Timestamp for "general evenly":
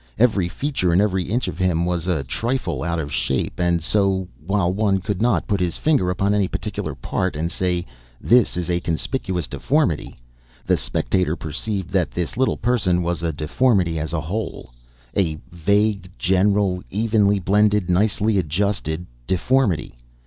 16.17-17.37